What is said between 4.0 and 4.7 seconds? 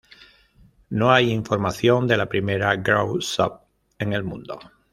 el mundo.